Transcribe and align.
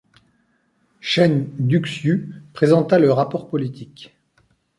Chen 0.99 1.45
Duxiu 1.59 2.33
présenta 2.55 2.97
le 2.97 3.11
rapport 3.13 3.47
politique. 3.51 4.17